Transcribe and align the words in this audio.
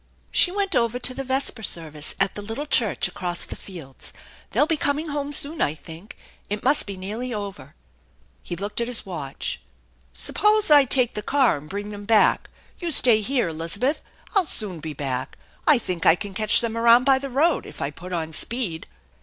"She 0.31 0.49
went 0.51 0.75
over 0.75 0.97
to 0.97 1.13
the 1.13 1.23
vesper 1.23 1.61
service 1.61 2.15
at 2.19 2.33
the 2.33 2.41
little 2.41 2.65
church 2.65 3.07
across 3.07 3.45
the 3.45 3.55
fields. 3.55 4.11
They'll 4.49 4.65
be 4.65 4.75
coming 4.75 5.09
home 5.09 5.31
soon, 5.31 5.61
I 5.61 5.75
think. 5.75 6.17
It 6.49 6.63
must 6.63 6.87
be 6.87 6.97
nearly 6.97 7.31
over." 7.35 7.75
150 8.49 8.55
THE 8.55 8.55
ENCHANTED 8.55 8.55
BARN 8.57 8.57
He 8.57 8.63
looked 8.63 8.81
at 8.81 8.87
his 8.87 9.05
watch." 9.05 9.61
Suppose 10.25 10.71
I 10.71 10.85
take 10.85 11.13
the 11.13 11.21
car 11.21 11.55
and 11.59 11.69
bring 11.69 11.91
them 11.91 12.05
back. 12.05 12.49
You 12.79 12.87
staj 12.87 13.25
here, 13.25 13.49
Elizabeth. 13.49 14.01
I'll 14.35 14.43
soon 14.45 14.79
be 14.79 14.93
back. 14.93 15.37
I 15.67 15.77
think 15.77 16.07
I 16.07 16.15
can 16.15 16.33
catch 16.33 16.61
them 16.61 16.75
around 16.75 17.03
by 17.03 17.19
the 17.19 17.29
road 17.29 17.67
if 17.67 17.79
I 17.79 17.91
put 17.91 18.11
on 18.11 18.33
speed." 18.33 18.87